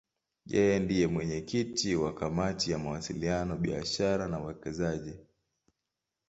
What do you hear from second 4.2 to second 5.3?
na Uwekezaji.